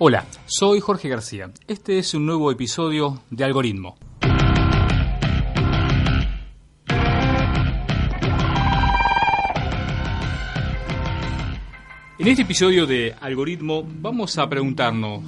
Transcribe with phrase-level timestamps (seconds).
[0.00, 1.50] Hola, soy Jorge García.
[1.66, 3.98] Este es un nuevo episodio de Algoritmo.
[12.16, 15.24] En este episodio de Algoritmo vamos a preguntarnos,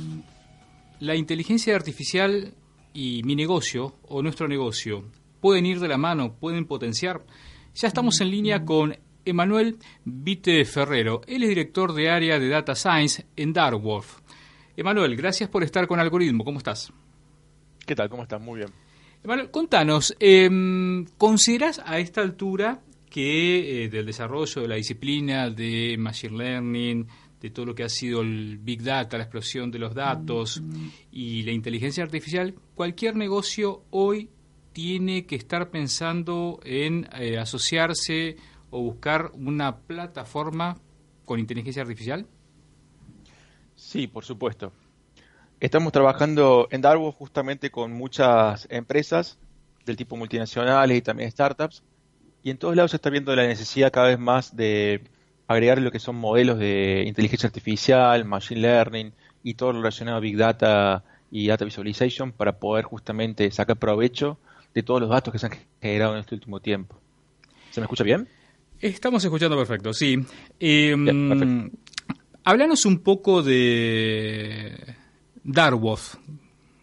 [1.00, 2.54] ¿la inteligencia artificial
[2.94, 5.02] y mi negocio o nuestro negocio
[5.40, 7.26] pueden ir de la mano, pueden potenciar?
[7.74, 11.22] Ya estamos en línea con Emanuel Vite Ferrero.
[11.26, 14.19] Él es director de área de Data Science en Darwolf.
[14.80, 16.42] Emanuel, gracias por estar con Algoritmo.
[16.42, 16.90] ¿Cómo estás?
[17.84, 18.08] ¿Qué tal?
[18.08, 18.40] ¿Cómo estás?
[18.40, 18.70] Muy bien.
[19.22, 20.48] Emanuel, contanos, eh,
[21.18, 27.06] ¿consideras a esta altura que eh, del desarrollo de la disciplina de Machine Learning,
[27.42, 30.62] de todo lo que ha sido el Big Data, la explosión de los datos
[31.12, 34.30] y la inteligencia artificial, cualquier negocio hoy
[34.72, 38.36] tiene que estar pensando en eh, asociarse
[38.70, 40.80] o buscar una plataforma
[41.26, 42.26] con inteligencia artificial?
[43.80, 44.72] Sí, por supuesto.
[45.58, 49.38] Estamos trabajando en Darwin justamente con muchas empresas
[49.86, 51.82] del tipo multinacionales y también startups.
[52.42, 55.02] Y en todos lados se está viendo la necesidad cada vez más de
[55.48, 60.20] agregar lo que son modelos de inteligencia artificial, machine learning y todo lo relacionado a
[60.20, 64.38] Big Data y Data Visualization para poder justamente sacar provecho
[64.74, 67.00] de todos los datos que se han generado en este último tiempo.
[67.70, 68.28] ¿Se me escucha bien?
[68.80, 70.24] Estamos escuchando perfecto, sí.
[70.58, 71.72] Eh, bien,
[72.44, 74.96] Háblanos un poco de
[75.44, 76.18] Darwoth.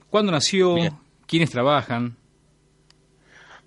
[0.10, 0.76] ¿Cuándo nació?
[0.76, 0.94] Bien.
[1.26, 2.16] ¿Quiénes trabajan?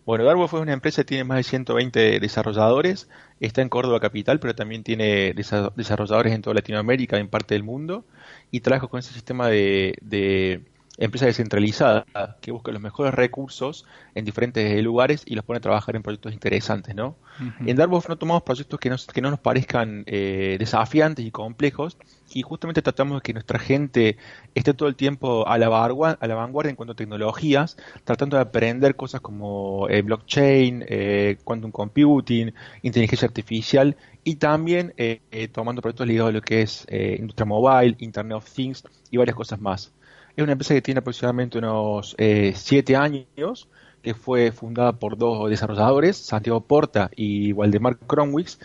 [0.07, 3.09] Bueno, Darwoth es una empresa que tiene más de 120 desarrolladores.
[3.39, 8.05] Está en Córdoba capital, pero también tiene desarrolladores en toda Latinoamérica, en parte del mundo.
[8.51, 10.63] Y trabaja con ese sistema de, de
[10.99, 12.05] empresa descentralizada
[12.41, 16.33] que busca los mejores recursos en diferentes lugares y los pone a trabajar en proyectos
[16.33, 17.17] interesantes, ¿no?
[17.41, 17.71] Uh -huh.
[17.71, 21.97] En Darboff no tomamos proyectos que, nos, que no nos parezcan eh, desafiantes y complejos
[22.33, 24.17] y justamente tratamos de que nuestra gente
[24.55, 28.37] esté todo el tiempo a la, vanguardia, a la vanguardia en cuanto a tecnologías, tratando
[28.37, 32.53] de aprender cosas como eh, blockchain, eh, quantum computing,
[32.83, 35.21] inteligencia artificial y también eh,
[35.53, 39.61] tomando proyectos ligados a lo que es industria mobile, Internet of Things y varias cosas
[39.61, 39.93] más.
[40.41, 43.69] Es una empresa que tiene aproximadamente unos eh, siete años,
[44.01, 48.59] que fue fundada por dos desarrolladores, Santiago Porta y Waldemar Kronwix,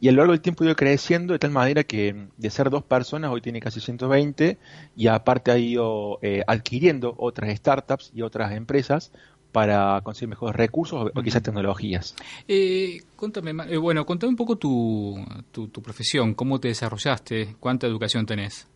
[0.00, 2.68] y a lo largo del tiempo ha ido creciendo de tal manera que de ser
[2.68, 4.58] dos personas hoy tiene casi 120
[4.96, 9.12] y aparte ha ido eh, adquiriendo otras startups y otras empresas
[9.52, 12.16] para conseguir mejores recursos o quizás tecnologías.
[12.48, 17.86] Eh, contame, eh, bueno, contame un poco tu, tu, tu profesión, cómo te desarrollaste, cuánta
[17.86, 18.66] educación tenés.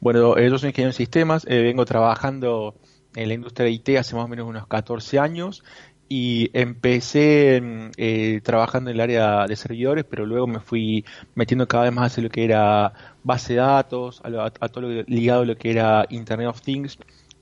[0.00, 2.76] Bueno, yo soy ingeniero en sistemas, eh, vengo trabajando
[3.16, 5.64] en la industria de IT hace más o menos unos 14 años
[6.08, 11.04] y empecé eh, trabajando en el área de servidores, pero luego me fui
[11.34, 12.92] metiendo cada vez más hacia lo que era
[13.24, 16.62] base de datos, a, lo, a, todo lo ligado a lo que era Internet of
[16.62, 16.96] Things.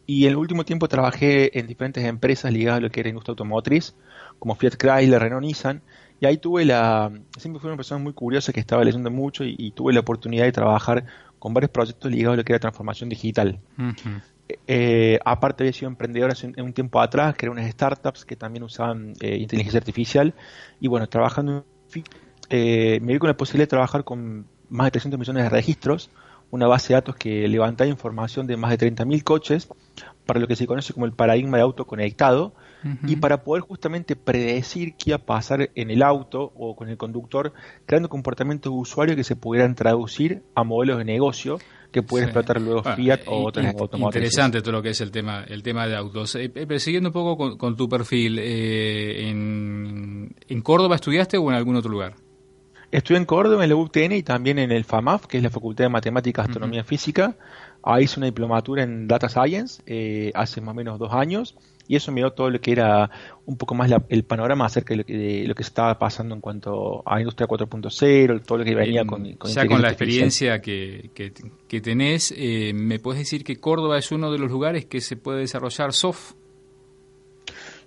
[0.07, 3.33] Y en el último tiempo trabajé en diferentes empresas ligadas a lo que era industria
[3.33, 3.95] automotriz,
[4.39, 5.83] como Fiat Chrysler, Renault Nissan.
[6.21, 7.13] Y ahí tuve la.
[7.37, 10.53] Siempre fui una persona muy curiosa que estaba leyendo mucho y tuve la oportunidad de
[10.53, 11.05] trabajar
[11.47, 13.61] con varios proyectos ligados a lo que era transformación digital.
[13.79, 14.23] Uh -huh.
[14.67, 18.65] eh, aparte había sido emprendedor hace un, un, tiempo atrás, creé unas startups que también
[18.65, 20.35] usaban eh, inteligencia artificial
[20.81, 21.65] y bueno, trabajando
[22.51, 26.11] eh, me vi con la posibilidad de trabajar con más de 300 millones de registros,
[26.51, 29.69] una base de datos que levantaba información de más de 30.000 coches
[30.27, 32.55] para lo que se conoce como el paradigma de auto conectado
[32.87, 33.11] uh -huh.
[33.11, 36.97] y para poder justamente predecir qué iba a pasar en el auto o con el
[36.97, 37.53] conductor,
[37.85, 41.59] creando comportamientos de usuario que se pudieran traducir a modelos de negocio
[41.93, 42.31] que pueden sí.
[42.31, 44.33] explotar luego bueno, Fiat o otras automotrices.
[44.33, 46.35] Interesante todo lo que es el tema el tema de autos.
[46.35, 51.51] Eh, pero siguiendo un poco con, con tu perfil, eh, en, ¿en Córdoba estudiaste o
[51.51, 52.15] en algún otro lugar?
[52.97, 55.85] Estudié en Córdoba, en la UTN y también en el FAMAF, que es la Facultad
[55.85, 56.89] de Matemáticas, Astronomía uh -huh.
[56.89, 57.37] Física.
[57.83, 61.57] Ahí hice una diplomatura en Data Science eh, hace más o menos dos años
[61.87, 63.11] y eso me dio todo lo que era
[63.45, 66.35] un poco más la, el panorama acerca de lo, que, de lo que estaba pasando
[66.35, 69.89] en cuanto a Industria 4.0, todo lo que venía eh, con, con Ya con la
[69.89, 71.35] experiencia que, que,
[71.69, 75.19] que tenés, eh, ¿me puedes decir que Córdoba es uno de los lugares que se
[75.19, 76.33] puede desarrollar soft?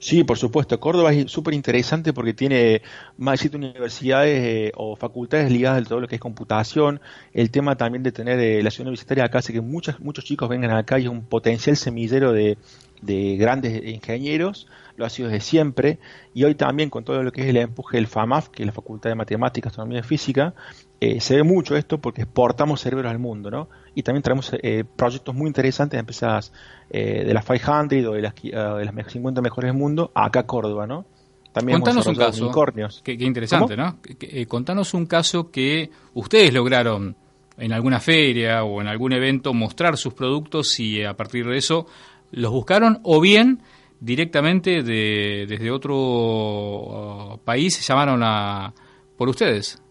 [0.01, 0.80] Sí, por supuesto.
[0.80, 2.81] Córdoba es súper interesante porque tiene
[3.18, 7.01] más de siete universidades eh, o facultades ligadas a todo lo que es computación.
[7.34, 10.48] El tema también de tener eh, la ciudad universitaria acá hace que muchos, muchos chicos
[10.48, 12.57] vengan acá y es un potencial semillero de,
[13.01, 16.00] de grandes ingenieros, lo ha sido desde siempre,
[16.34, 18.74] y hoy también con todo lo que es el empuje del FAMAF, que es la
[18.74, 20.54] Facultad de Matemáticas, Astronomía y Física,
[21.01, 23.69] eh, se ve mucho esto porque exportamos cerebros al mundo, ¿no?
[23.96, 26.51] Y también traemos eh, proyectos muy interesantes de empresas
[26.90, 30.46] eh, de las 500 o de las, de las 50 mejores del mundo acá a
[30.46, 31.06] Córdoba, ¿no?
[31.54, 32.44] También Contanos un caso.
[32.44, 33.01] Unicornios.
[33.04, 33.98] Qué, interesante, ¿no?
[34.48, 37.16] contanos un caso que ustedes lograron
[37.57, 41.88] en alguna feria o en algún evento mostrar sus productos y a partir de eso
[42.31, 43.62] los buscaron o bien
[44.00, 48.74] directamente de, desde otro uh, país se llamaron a,
[49.18, 49.81] por ustedes.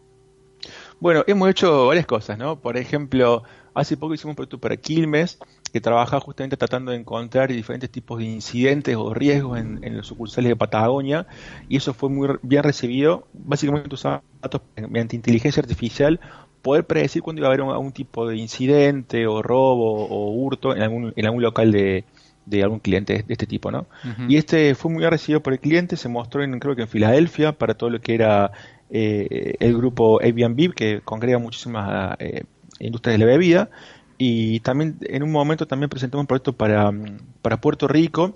[1.01, 2.59] Bueno, hemos hecho varias cosas, ¿no?
[2.61, 5.39] Por ejemplo, hace poco hicimos un proyecto para Quilmes
[5.73, 10.49] que trabaja justamente tratando de encontrar diferentes tipos de incidentes o riesgos en, los sucursales
[10.49, 11.27] de Patagonia
[11.69, 13.29] y eso fue muy bien recibido.
[13.33, 16.21] Básicamente usamos datos mediante inteligencia artificial
[16.63, 20.83] poder predecir cuándo iba a haber algún tipo de incidente o robo o hurto en
[20.83, 22.05] algún, en algún local de,
[22.63, 23.87] algún cliente de este tipo, ¿no?
[24.27, 26.89] Y este fue muy bien recibido por el cliente, se mostró en, creo que en
[26.89, 28.51] Filadelfia para todo lo que era
[28.91, 32.45] eh, el grupo Airbnb, que congrega muchísimas eh,
[32.81, 33.71] industrias de la bebida,
[34.17, 36.91] y también en un momento también presentamos un proyecto para,
[37.43, 38.35] para Puerto Rico,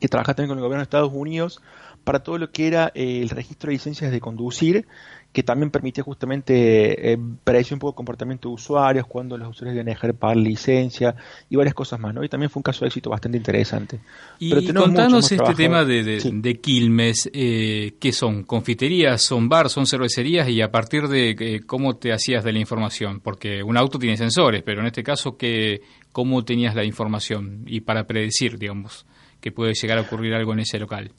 [0.00, 1.60] que trabaja también con el gobierno de Estados Unidos,
[2.04, 4.86] para todo lo que era eh, el registro de licencias de conducir
[5.34, 9.74] que también permitía justamente eh, predecir un poco el comportamiento de usuarios, cuando los usuarios
[9.74, 11.16] deben dejar de pagar licencia
[11.50, 12.22] y varias cosas más, ¿no?
[12.22, 13.98] Y también fue un caso de éxito bastante interesante.
[14.38, 18.44] Y contanos este tema de, de, Quilmes, eh, ¿qué son?
[18.44, 20.48] ¿Confiterías, son bar, son cervecerías?
[20.48, 24.16] Y a partir de eh, cómo te hacías de la información, porque un auto tiene
[24.16, 25.82] sensores, pero en este caso, ¿qué,
[26.12, 27.64] ¿cómo tenías la información?
[27.66, 29.04] Y para predecir, digamos,
[29.40, 31.10] que puede llegar a ocurrir algo en ese local.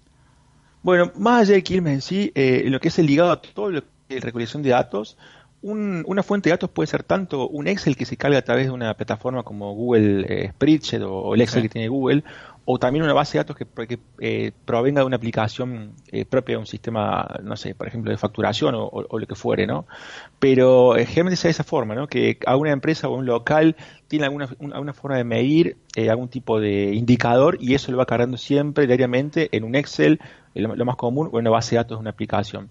[0.83, 3.71] Bueno, más allá de Quilmes en sí, eh, lo que es el ligado a todo
[3.71, 5.17] lo de recolección de datos,
[5.67, 8.71] una fuente de datos puede ser tanto un Excel que se carga a través de
[8.71, 12.23] una plataforma como Google eh, Spreadsheet o, el Excel que tiene Google,
[12.65, 16.59] o también una base de datos que, eh, provenga de una aplicación eh, propia de
[16.59, 19.87] un sistema, no sé, por ejemplo, de facturación o, lo que fuere, ¿no?
[20.37, 22.07] Pero generalmente sea de esa forma, ¿no?
[22.07, 23.75] Que a una empresa o un local
[24.07, 25.77] tiene alguna, alguna forma de medir
[26.09, 30.19] algún tipo de indicador y eso lo va cargando siempre, diariamente, en un Excel,
[30.53, 32.69] lo, lo más común, o en una base de datos de una aplicación.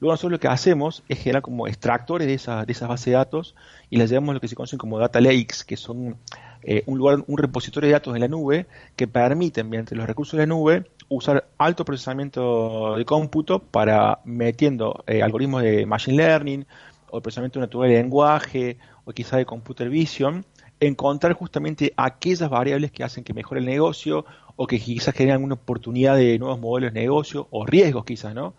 [0.00, 3.12] Luego nosotros lo que hacemos es generar como extractores de, esa, de esas bases de
[3.12, 3.54] datos
[3.90, 6.16] y las llevamos a lo que se conocen como data lakes, que son
[6.62, 8.66] eh, un lugar, un repositorio de datos en la nube
[8.96, 15.02] que permiten, mediante los recursos de la nube, usar alto procesamiento de cómputo para metiendo
[15.06, 16.66] eh, algoritmos de machine learning
[17.10, 20.44] o procesamiento natural de lenguaje o quizá de computer vision,
[20.80, 25.54] encontrar justamente aquellas variables que hacen que mejore el negocio o que quizás generen una
[25.54, 28.54] oportunidad de nuevos modelos de negocio o riesgos quizás, ¿no?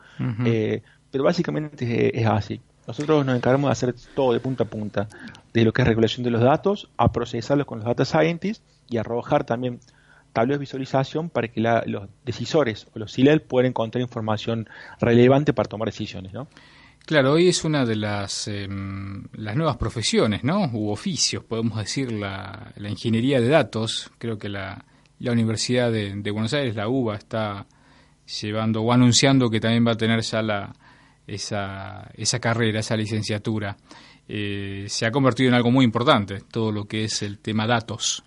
[1.12, 2.62] Pero básicamente es, así.
[2.88, 5.08] Nosotros nos encargamos de hacer todo de punta a punta,
[5.54, 8.98] de lo que es regulación de los datos, a procesarlos con los data scientists y
[8.98, 9.80] arrojar también
[10.34, 14.68] tableros de visualización para que los decisores o los CILEL puedan encontrar información
[15.00, 16.48] relevante para tomar decisiones, ¿no?
[17.06, 20.70] Claro, hoy es una de las, em, las nuevas profesiones, ¿no?
[20.74, 24.12] U oficios, podemos decir, la, ingeniería de datos.
[24.20, 24.86] Creo que la,
[25.18, 27.66] la Universidad de, de, Buenos Aires, la UBA, está
[28.42, 30.76] llevando o anunciando que también va a tener ya la,
[31.34, 33.78] esa, esa carrera, esa licenciatura,
[34.28, 38.24] eh, se ha convertido en algo muy importante, todo lo que es el tema datos.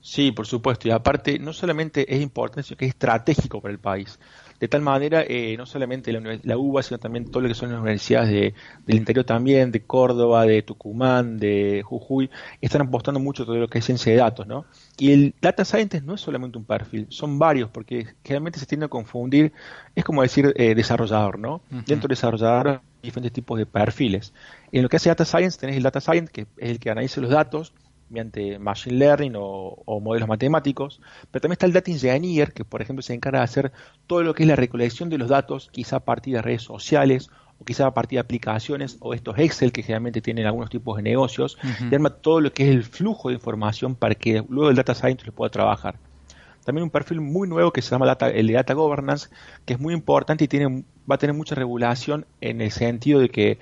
[0.00, 3.78] Sí, por supuesto, y aparte no solamente es importante, sino que es estratégico para el
[3.78, 4.18] país
[4.62, 7.80] de tal manera eh, no solamente la, UBA, sino también todo lo que son las
[7.80, 8.54] universidades
[8.86, 13.80] del interior también, de Córdoba, de Tucumán, de Jujuy, están apostando mucho todo lo que
[13.80, 14.64] es ciencia de datos, ¿no?
[14.98, 18.86] Y el data scientist no es solamente un perfil, son varios, porque generalmente se tiende
[18.86, 19.52] a confundir,
[19.96, 21.62] es como decir eh, desarrollador, ¿no?
[21.68, 24.32] Dentro de desarrollador hay diferentes tipos de perfiles.
[24.70, 27.20] En lo que hace data science tenés el data science, que es el que analiza
[27.20, 27.72] los datos,
[28.12, 31.00] mediante machine learning o, modelos matemáticos,
[31.30, 33.72] pero también está el data engineer, que por ejemplo se encarga de hacer
[34.06, 37.30] todo lo que es la recolección de los datos, quizá a partir de redes sociales
[37.58, 41.02] o quizá a partir de aplicaciones o estos Excel que generalmente tienen algunos tipos de
[41.02, 41.58] negocios,
[41.90, 44.94] y arma todo lo que es el flujo de información para que luego el data
[44.94, 45.96] scientist lo pueda trabajar.
[46.64, 49.28] También un perfil muy nuevo que se llama el de Data Governance,
[49.64, 53.30] que es muy importante y tiene, va a tener mucha regulación en el sentido de
[53.30, 53.58] que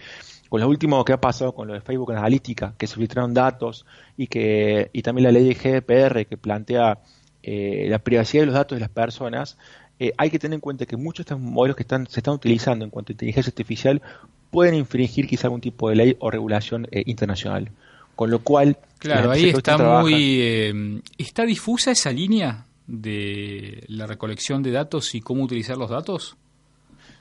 [0.51, 3.87] con lo último que ha pasado con lo de Facebook Analítica, que se filtraron datos
[4.17, 6.99] y que y también la ley de GDPR que plantea
[7.45, 9.57] eh, la privacidad de los datos de las personas,
[10.01, 12.35] eh, hay que tener en cuenta que muchos de estos modelos que están, se están
[12.35, 14.03] utilizando en cuanto a inteligencia artificial
[14.51, 17.71] pueden infringir quizá algún tipo de ley o regulación eh, internacional.
[18.17, 18.77] Con lo cual...
[18.99, 21.01] Claro, ahí está muy...
[21.17, 26.37] ¿Está difusa esa línea de la recolección de datos y cómo utilizar los datos?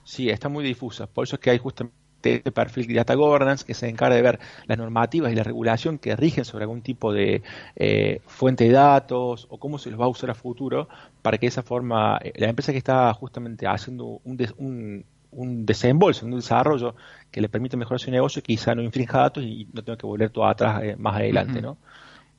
[0.04, 1.06] Sí, está muy difusa.
[1.06, 4.22] Por eso es que hay justamente este perfil de Data Governance que se encarga de
[4.22, 7.42] ver las normativas y la regulación que rigen sobre algún tipo de
[7.76, 10.90] eh, fuente de datos o cómo se los va a usar a futuro
[11.22, 16.26] para que de esa forma eh, la empresa que está justamente haciendo un, un, desembolso,
[16.26, 16.96] un desarrollo
[17.32, 20.30] que le permite mejorar su negocio, quizá no infrinja datos y no tenga que volver
[20.30, 21.78] todo atrás eh, más adelante, ¿no?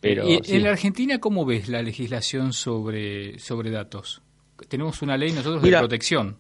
[0.00, 4.22] Pero, ¿En la Argentina cómo ves la legislación sobre, sobre datos?
[4.68, 6.38] Tenemos una ley nosotros de protección.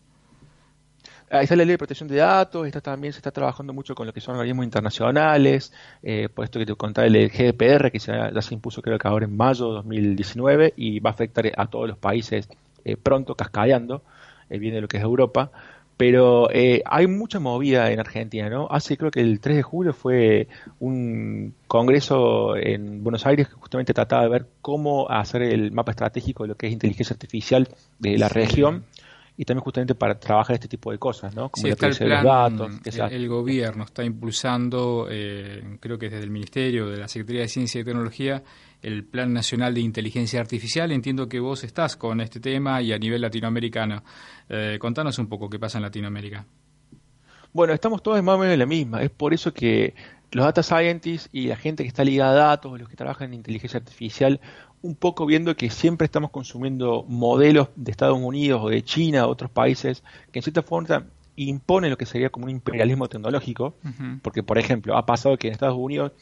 [1.30, 4.04] Ahí está la ley de protección de datos, está también se está trabajando mucho con
[4.04, 5.72] lo que son organismos internacionales,
[6.02, 9.26] eh, por esto que te contaba el GDPR, que ya se impuso creo que ahora
[9.26, 12.48] en mayo de 2019 y va a afectar a todos los países
[12.84, 14.02] eh, pronto, cascadeando,
[14.48, 15.50] eh, viene de lo que es Europa.
[15.96, 18.66] Pero eh, hay mucha movida en Argentina, ¿no?
[18.70, 23.92] Hace creo que el 3 de julio fue un congreso en Buenos Aires que justamente
[23.92, 27.68] trataba de ver cómo hacer el mapa estratégico de lo que es inteligencia artificial
[27.98, 28.84] de la región
[29.40, 31.48] y también justamente para trabajar este tipo de cosas, ¿no?
[31.48, 32.72] Como está el plan, datos.
[33.10, 37.80] el, gobierno está impulsando, eh, creo que desde el Ministerio, de la Secretaría de Ciencia
[37.80, 38.42] y Tecnología,
[38.82, 40.92] el Plan Nacional de Inteligencia Artificial.
[40.92, 44.02] Entiendo que vos estás con este tema y a nivel latinoamericano.
[44.50, 46.44] Eh, contanos un poco qué pasa en Latinoamérica.
[47.54, 49.02] Bueno, estamos todos más o menos en la misma.
[49.02, 49.94] Es por eso que
[50.32, 53.34] los data scientists y la gente que está ligada a datos, los que trabajan en
[53.34, 54.40] inteligencia artificial,
[54.82, 59.30] un poco viendo que siempre estamos consumiendo modelos de Estados Unidos o de China o
[59.30, 61.04] otros países que en cierta forma
[61.36, 63.74] imponen lo que sería como un imperialismo tecnológico,
[64.22, 66.12] porque por ejemplo ha pasado que en Estados Unidos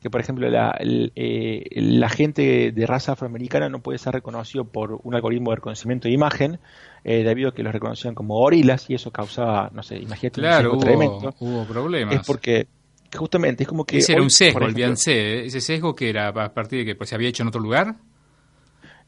[0.00, 5.00] que por ejemplo la, eh, la, gente de raza afroamericana no puede ser reconocido por
[5.02, 6.60] un algoritmo de reconocimiento de imagen
[7.02, 10.66] eh, debido a que los reconocían como gorilas y eso causaba, no sé, imagínate un
[10.66, 11.34] hubo, tremendo.
[11.40, 12.14] Hubo problemas.
[12.14, 12.68] Es porque
[13.16, 13.98] justamente es como que...
[13.98, 17.14] Ese era un sesgo, olvídense, ese sesgo que era a partir de que pues, se
[17.14, 17.96] había hecho en otro lugar.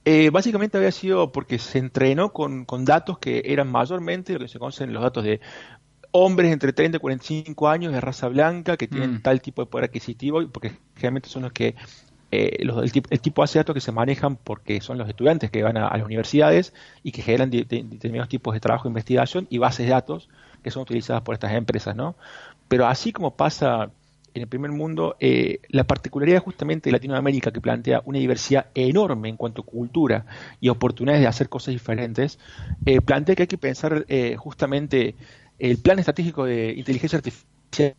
[0.04, 4.48] Eh, básicamente había sido porque se entrenó con, con, datos que eran mayormente lo que
[4.48, 5.40] se conocen los datos de
[6.12, 9.22] hombres entre 30 y 45 años de raza blanca que tienen mm.
[9.22, 11.74] tal tipo de poder adquisitivo, porque generalmente son los que
[12.32, 15.76] eh, los, el, tipo, de datos que se manejan porque son los estudiantes que van
[15.76, 19.92] a, las universidades y que generan determinados tipos de trabajo de investigación y bases de
[19.92, 20.28] datos
[20.62, 22.14] que son utilizadas por estas empresas, ¿no?
[22.70, 23.90] Pero así como pasa
[24.32, 29.28] en el primer mundo, eh, la particularidad justamente de Latinoamérica, que plantea una diversidad enorme
[29.28, 30.24] en cuanto a cultura
[30.60, 32.38] y oportunidades de hacer cosas diferentes,
[32.86, 35.16] eh, plantea que hay que pensar justamente
[35.58, 37.96] el plan estratégico de inteligencia artificial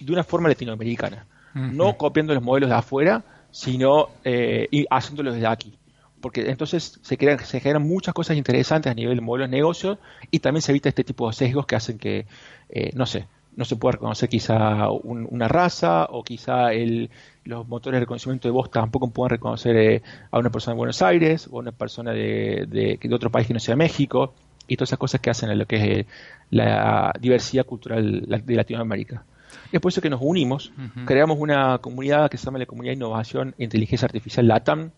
[0.00, 5.78] de una forma latinoamericana, no copiando los modelos de afuera, sino eh, haciéndolos desde aquí.
[6.22, 9.98] Porque entonces se, crean, se generan muchas cosas interesantes a nivel de modelos de negocio
[10.30, 12.26] y también se evita este tipo de sesgos que hacen que,
[12.70, 17.10] eh, no sé, no se pueda reconocer quizá una raza o quizá el,
[17.44, 21.02] los motores de reconocimiento de voz tampoco puedan reconocer eh, a una persona de Buenos
[21.02, 24.34] Aires o a una persona de, de, de, otro país que no sea México
[24.66, 26.06] y todas esas cosas que hacen en lo que es eh,
[26.50, 29.24] la diversidad cultural de Latinoamérica.
[29.70, 30.72] Es por eso que nos unimos,
[31.04, 34.90] creamos una comunidad que se llama la Comunidad de Innovación e Inteligencia Artificial LATAM.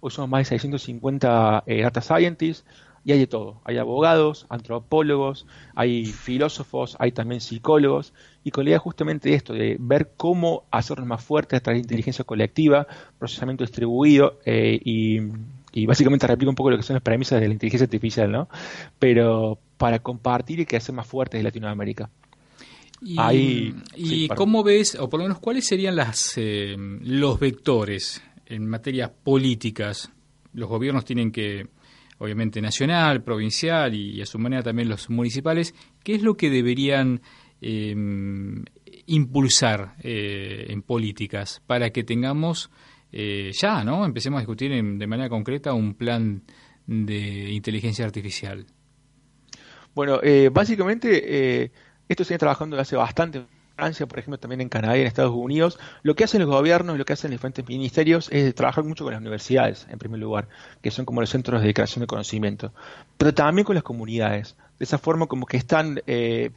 [0.00, 2.64] Hoy somos más de 650 eh, data scientists
[3.04, 3.60] y hay de todo.
[3.64, 8.14] Hay abogados, antropólogos, hay filósofos, hay también psicólogos.
[8.44, 11.82] Y con la idea justamente de esto, de ver cómo hacernos más fuertes a través
[11.82, 12.86] de inteligencia colectiva,
[13.18, 15.20] procesamiento distribuido eh, y
[15.72, 18.48] y básicamente replica un poco lo que son las premisas de la inteligencia artificial, ¿no?
[18.98, 22.10] Pero para compartir y que hace más fuertes de Latinoamérica.
[23.00, 28.66] ¿Y, y cómo ves, o por lo menos cuáles serían las, eh, los vectores en
[28.66, 30.10] materias políticas?
[30.52, 31.66] Los gobiernos tienen que,
[32.18, 37.20] obviamente nacional, provincial y, a su manera también los municipales, ¿qué es lo que deberían
[37.60, 37.94] eh,
[39.06, 42.70] impulsar eh, en políticas para que tengamos
[43.12, 44.06] eh, ya, ¿no?
[44.06, 46.42] Empecemos a discutir de manera concreta un plan
[46.86, 48.66] de inteligencia artificial.
[49.94, 51.72] Bueno, eh, básicamente eh,
[52.08, 55.06] esto se viene trabajando hace bastante en Francia, por ejemplo, también en Canadá y en
[55.06, 55.78] Estados Unidos.
[56.02, 59.12] Lo que hacen los gobiernos, lo que hacen los diferentes ministerios es trabajar mucho con
[59.12, 60.48] las universidades, en primer lugar,
[60.80, 62.72] que son como los centros de creación de conocimiento,
[63.16, 64.56] pero también con las comunidades.
[64.78, 66.00] De esa forma como que están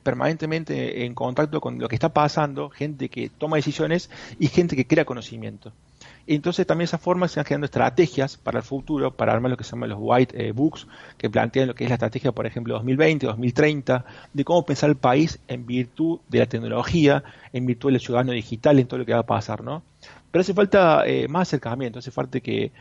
[0.03, 4.87] permanentemente en contacto con lo que está pasando, gente que toma decisiones y gente que
[4.87, 5.73] crea conocimiento.
[6.27, 9.57] Entonces también de esa forma se van creando estrategias para el futuro, para armar lo
[9.57, 12.47] que se llama los white eh, books, que plantean lo que es la estrategia, por
[12.47, 17.91] ejemplo, 2020, 2030, de cómo pensar el país en virtud de la tecnología, en virtud
[17.91, 19.83] del ciudadano digital, en todo lo que va a pasar, ¿no?
[20.31, 22.71] Pero hace falta eh, más acercamiento, hace falta que,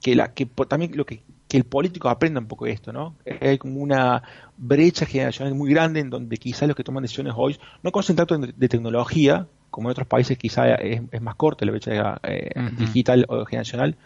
[0.00, 3.16] que, la, que también lo que, que el político aprenda un poco esto, ¿no?
[3.40, 4.22] Hay como una
[4.56, 8.38] brecha generacional muy grande en donde quizás los que toman decisiones hoy no conocen tanto
[8.38, 13.44] de tecnología, como en otros países quizá es, más corta la brecha eh, digital o
[13.44, 13.96] generacional,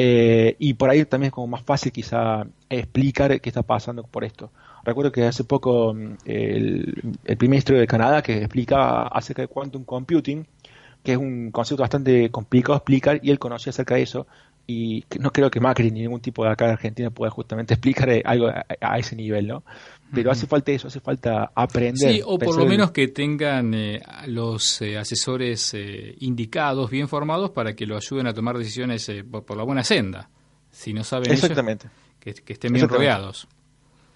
[0.00, 4.22] Eh, y por ahí también es como más fácil quizá explicar qué está pasando por
[4.22, 4.50] esto.
[4.84, 9.84] Recuerdo que hace poco mm, el, primer ministro de Canadá que explicaba acerca de quantum
[9.84, 10.46] computing,
[11.02, 14.26] que es un concepto bastante complicado de explicar y él conocía acerca de eso
[14.70, 18.10] y no creo que Macri ni ningún tipo de acá de Argentina pueda justamente explicar
[18.24, 19.64] algo a, ese nivel, ¿no?
[20.12, 22.12] Pero hace falta eso, hace falta aprender.
[22.12, 27.50] Sí, o por lo menos que tengan eh, los eh, asesores eh, indicados, bien formados,
[27.50, 30.30] para que lo ayuden a tomar decisiones por, la buena senda.
[30.70, 31.88] Si no saben Exactamente.
[32.20, 33.48] que, que, estén bien rodeados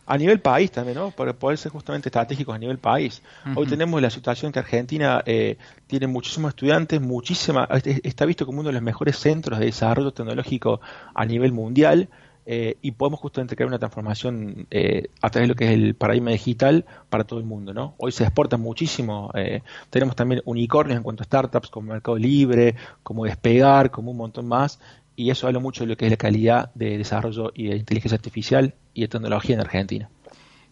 [0.06, 1.11] a nivel país también, ¿no?
[1.11, 3.23] Para poder ser justamente estratégicos a nivel país.
[3.54, 5.56] Hoy tenemos la situación que Argentina eh,
[5.87, 10.80] tiene muchísimos estudiantes, muchísima, está visto como uno de los mejores centros de desarrollo tecnológico
[11.14, 12.09] a nivel mundial
[12.44, 15.94] eh, y podemos justamente crear una transformación eh, a través de lo que es el
[15.94, 17.94] paradigma digital para todo el mundo, ¿no?
[17.99, 22.75] Hoy se exporta muchísimo, eh, tenemos también unicornios en cuanto a startups como Mercado Libre,
[23.04, 24.80] como Despegar, como un montón más,
[25.16, 28.16] y eso habla mucho de lo que es la calidad de desarrollo y de inteligencia
[28.16, 30.11] artificial y de tecnología en Argentina.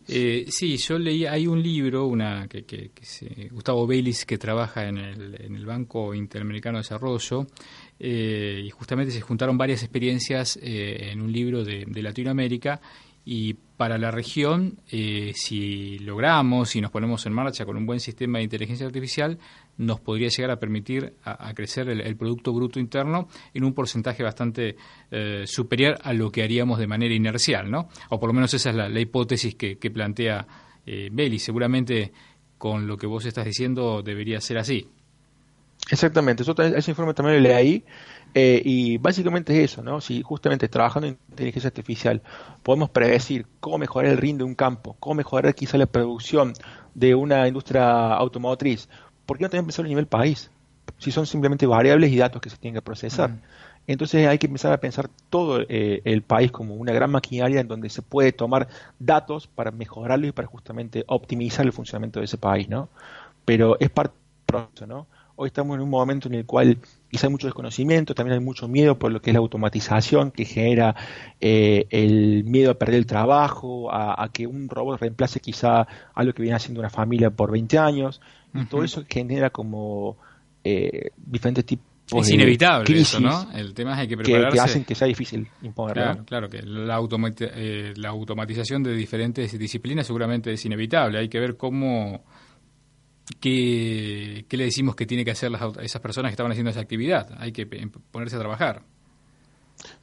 [0.09, 2.91] Eh, sí, yo leí, hay un libro, una que, que,
[3.51, 7.47] Gustavo Baylis, que trabaja en el, en el Banco Interamericano de Desarrollo,
[7.99, 12.81] eh, y justamente se juntaron varias experiencias eh, en un libro de Latinoamérica
[13.25, 18.00] y para la región, eh, si logramos, si nos ponemos en marcha con un buen
[18.00, 19.39] sistema de inteligencia artificial,
[19.79, 24.77] nos podría llegar a permitir a, crecer el, Producto Bruto Interno en un porcentaje bastante
[25.11, 27.89] eh, superior a lo que haríamos de manera inercial, ¿no?
[28.11, 30.47] O por lo menos esa es la, hipótesis que, plantea
[30.85, 32.12] eh, Seguramente
[32.59, 34.89] con lo que vos estás diciendo debería ser así.
[35.91, 37.85] Exactamente, ese informe también lo leí
[38.35, 40.01] eh, y básicamente es eso, ¿no?
[40.01, 42.23] Si justamente trabajando en inteligencia artificial
[42.63, 46.53] podemos predecir cómo mejorar el rinde de un campo, cómo mejorar quizá la producción
[46.95, 48.89] de una industria automotriz,
[49.27, 50.51] ¿por qué no también pensar a nivel país?
[50.99, 53.31] Si son simplemente variables y datos que se tienen que procesar.
[53.87, 57.67] Entonces hay que empezar a pensar todo eh, el país como una gran maquinaria en
[57.67, 58.69] donde se puede tomar
[58.99, 62.89] datos para mejorarlo y para justamente optimizar el funcionamiento de ese país, ¿no?
[63.45, 65.07] Pero es parte del proceso, ¿no?
[65.35, 66.79] Hoy estamos en un momento en el cual
[67.11, 70.45] quizá hay mucho desconocimiento, también hay mucho miedo por lo que es la automatización, que
[70.45, 70.95] genera
[71.41, 76.32] eh, el miedo a perder el trabajo, a, que un robot reemplace quizá a lo
[76.32, 78.21] que viene haciendo una familia por 20 años,
[78.54, 80.17] y todo eso genera como
[80.65, 83.50] eh, diferentes tipos es inevitable eso, ¿no?
[83.52, 84.56] El tema es que hay que prepararse.
[84.56, 86.02] Que, hacen que sea difícil imponerlo.
[86.02, 87.00] Claro, claro que la,
[87.41, 91.19] eh, la automatización de diferentes disciplinas seguramente es inevitable.
[91.19, 92.25] Hay que ver cómo
[93.41, 97.35] ¿qué, le decimos que tiene que hacer las, esas personas que estaban haciendo esa actividad?
[97.39, 97.67] Hay que
[98.11, 98.85] ponerse a trabajar.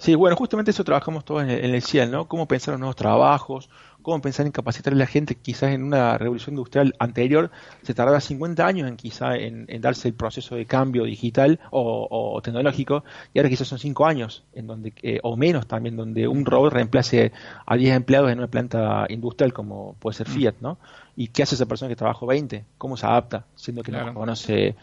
[0.07, 2.29] Sí, bueno, justamente eso trabajamos todos en el, CIEL, ¿no?
[2.29, 3.69] Cómo pensar en nuevos trabajos,
[4.01, 5.35] cómo pensar en capacitar a la gente.
[5.35, 7.51] Quizás en una revolución industrial anterior
[7.83, 13.03] se tardaba 50 años en quizá en, darse el proceso de cambio digital o, tecnológico,
[13.33, 16.71] y ahora quizás son 5 años, en donde eh, o menos también, donde un robot
[16.71, 17.33] reemplace
[17.65, 20.77] a 10 empleados en una planta industrial como puede ser Fiat, ¿no?
[21.17, 22.63] ¿Y qué hace esa persona que trabaja 20?
[22.77, 23.43] ¿Cómo se adapta?
[23.55, 24.77] Siendo que no conoce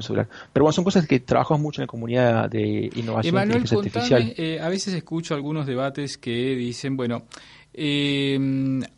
[0.00, 0.28] celular.
[0.52, 4.34] Pero bueno, son cosas que trabajamos mucho en la comunidad de innovación Emanuel, artificial.
[4.36, 7.24] Eh, a veces escucho algunos debates que dicen, bueno,
[7.80, 8.36] eh,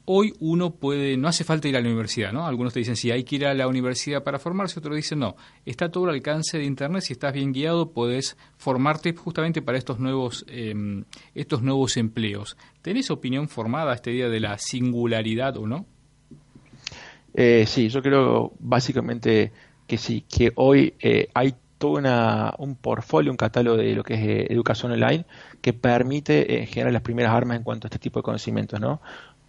[0.07, 2.47] hoy uno puede, no hace falta ir a la universidad, ¿no?
[2.47, 5.37] Algunos te dicen, sí, hay que ir a la universidad para formarse, otros dicen, no,
[5.67, 9.99] está todo al alcance de Internet, si estás bien guiado, puedes formarte justamente para estos
[9.99, 12.57] nuevos, eh, estos nuevos empleos.
[12.81, 15.85] ¿Tenés opinión formada a este día de la singularidad o no?
[17.35, 19.53] Eh, sí, yo creo básicamente
[19.91, 24.15] que sí, que hoy eh, hay todo una, un portfolio, un catálogo de lo que
[24.15, 25.25] es eh, educación online
[25.61, 29.01] que permite generar las primeras armas en cuanto a este tipo de conocimientos, ¿no?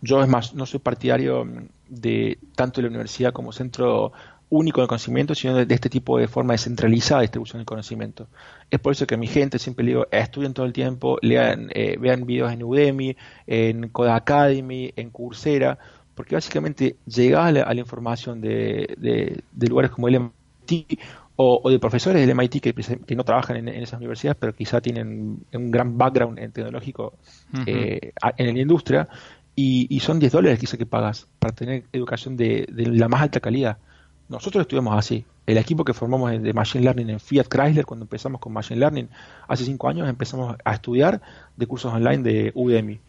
[0.02, 1.48] Yo, es más, no soy partidario
[1.88, 4.14] de tanto la universidad como centro
[4.50, 8.28] único de conocimiento, sino de, este tipo de forma descentralizada de distribución del conocimiento.
[8.72, 12.26] Es por eso que mi gente siempre le digo, estudien todo el tiempo, lean, vean
[12.26, 15.78] videos en Udemy, en Code Academy, en Coursera,
[16.22, 21.00] porque básicamente llegas a la, información de, lugares como el MIT
[21.36, 25.72] o, de profesores del MIT que, no trabajan en, esas universidades, pero quizá tienen un
[25.72, 27.14] gran background en tecnológico
[27.66, 29.10] eh, en la industria,
[29.56, 33.80] y, son 10 dólares quizá que pagas para tener educación de, la más alta calidad.
[34.30, 35.26] Nosotros estudiamos así.
[35.48, 39.10] El equipo que formamos de Machine Learning en Fiat Chrysler, cuando empezamos con Machine Learning,
[39.48, 41.20] hace 5 años empezamos a estudiar
[41.58, 43.00] de cursos online de Udemy,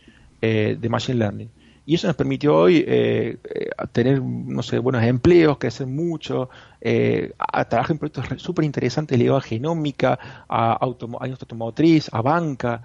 [0.40, 1.51] eh, de Machine Learning
[1.84, 6.48] y eso nos permitió hoy eh, eh, tener, no sé, buenos empleos, crecer mucho,
[6.80, 12.08] eh, a, trabajar en proyectos súper interesantes ligados a genómica, a, automo a industria automotriz,
[12.12, 12.82] a banca.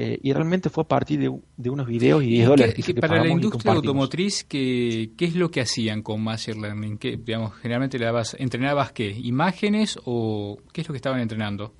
[0.00, 2.86] Eh, y realmente fue a partir de, unos videos y 10 dólares.
[2.86, 6.98] Que, para la industria automotriz, ¿qué, ¿qué es lo que hacían con Machine Learning?
[6.98, 9.10] ¿Qué, digamos, generalmente le dabas, ¿Entrenabas qué?
[9.10, 11.74] ¿Imágenes o qué es lo que estaban entrenando?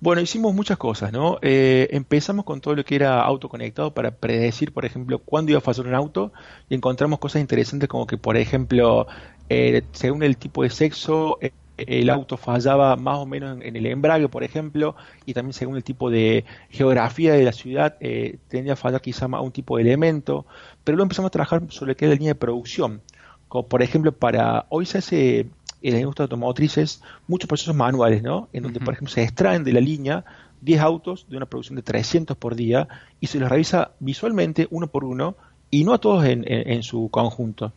[0.00, 1.38] Bueno, hicimos muchas cosas, ¿no?
[1.40, 5.62] Eh, empezamos con todo lo que era autoconectado para predecir, por ejemplo, cuándo iba a
[5.62, 6.32] fallar un auto
[6.68, 9.06] y encontramos cosas interesantes como que, por ejemplo,
[9.48, 13.86] eh, según el tipo de sexo, eh, el auto fallaba más o menos en, el
[13.86, 14.94] embrague, por ejemplo,
[15.26, 19.28] y también según el tipo de geografía de la ciudad, eh, tendría a fallar quizá
[19.28, 20.46] más un tipo de elemento,
[20.84, 23.02] pero luego empezamos a trabajar sobre que es la línea de producción,
[23.48, 25.46] como por ejemplo para, hoy se hace
[25.88, 28.48] en la industria automotrices muchos procesos manuales, ¿no?
[28.52, 30.24] En donde, por ejemplo, se extraen de la línea
[30.62, 32.88] 10 autos de una producción de 300 por día
[33.20, 35.36] y se los revisa visualmente uno por uno
[35.70, 37.72] y no a todos en su conjunto.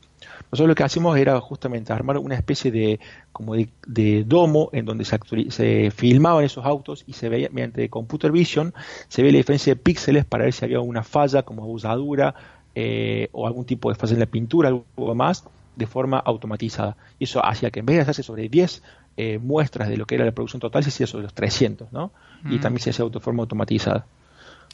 [0.51, 2.99] Nosotros lo que hacemos era justamente armar una especie de
[3.31, 8.31] como de, domo en donde se, se, filmaban esos autos y se veía mediante computer
[8.31, 8.73] vision
[9.09, 12.33] se veía la diferencia de píxeles para ver si había una falla como usadura
[12.75, 15.43] eh, o algún tipo de falla en la pintura, algo más,
[15.77, 16.97] de forma automatizada.
[17.19, 18.83] Y eso hacía que en vez de hacerse sobre 10
[19.15, 22.11] eh, muestras de lo que era la producción total, se hacía sobre los 300, ¿no?
[22.45, 22.61] Y mm.
[22.61, 24.05] también se hacía de forma automatizada.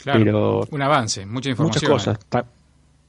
[0.02, 1.92] Claro, Pero, un avance, mucha información.
[1.92, 2.46] Muchas cosas.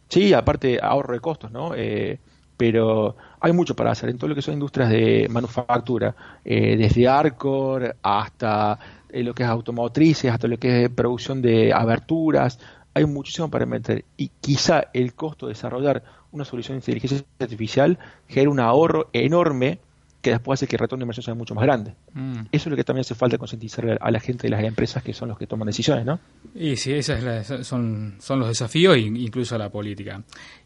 [0.09, 1.72] Sí, aparte ahorro de costos, ¿no?
[1.74, 2.18] Eh,
[2.57, 7.09] pero hay mucho para hacer en todo lo que son industrias de manufactura, eh, desde
[7.09, 8.78] Arcor hasta
[9.09, 12.59] eh, lo que es automotrices, hasta lo que es producción de aberturas,
[12.94, 16.02] hay muchísimo para meter y quizá el costo de desarrollar
[16.33, 19.80] una solución de inteligencia artificial genera un ahorro enorme
[20.24, 21.94] que después hace que el retorno de inversión sea mucho más grande.
[22.14, 22.46] Mm.
[22.50, 25.12] Eso es lo que también hace falta concientizar a la gente de las empresas que
[25.12, 26.18] son los que toman decisiones, ¿no?
[26.54, 27.20] Y sí, esos
[27.66, 30.22] son, son los desafíos, incluso a la política.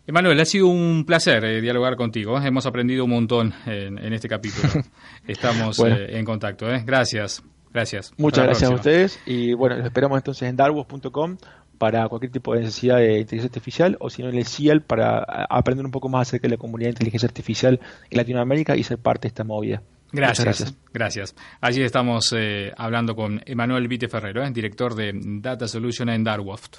[0.06, 2.40] Emanuel, ha sido un placer eh, dialogar contigo.
[2.40, 4.68] Hemos aprendido un montón en, este capítulo.
[5.26, 6.72] Estamos eh, en contacto.
[6.72, 6.84] ¿eh?
[6.86, 7.42] Gracias.
[7.72, 8.14] Gracias.
[8.16, 11.36] Muchas gracias a ustedes y bueno, los esperamos entonces en darwos.com
[11.78, 15.20] para cualquier tipo de necesidad de inteligencia artificial o si no en el CIAL para
[15.48, 18.98] aprender un poco más acerca de la comunidad de inteligencia artificial en Latinoamérica y ser
[18.98, 19.82] parte de esta movida.
[20.10, 21.34] Gracias, gracias.
[21.60, 26.78] Allí estamos eh, hablando con Emanuel Vite Ferrero, eh, director de Data Solution en Darwoft.